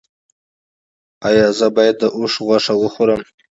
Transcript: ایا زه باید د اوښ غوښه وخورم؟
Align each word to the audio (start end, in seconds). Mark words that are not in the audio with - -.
ایا 1.29 1.47
زه 1.59 1.67
باید 1.75 1.95
د 2.01 2.03
اوښ 2.17 2.33
غوښه 2.45 2.73
وخورم؟ 2.77 3.21